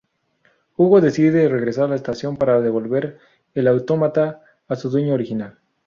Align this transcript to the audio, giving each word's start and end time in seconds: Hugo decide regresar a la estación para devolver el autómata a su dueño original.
Hugo 0.77 0.99
decide 0.99 1.47
regresar 1.47 1.83
a 1.83 1.87
la 1.89 1.95
estación 1.95 2.35
para 2.35 2.59
devolver 2.59 3.19
el 3.53 3.67
autómata 3.67 4.41
a 4.67 4.75
su 4.75 4.89
dueño 4.89 5.13
original. 5.13 5.59